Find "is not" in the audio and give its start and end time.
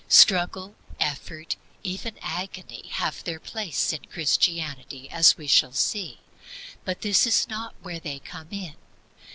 7.27-7.75